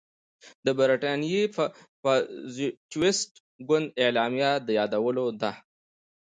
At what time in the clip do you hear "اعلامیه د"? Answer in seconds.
4.03-4.67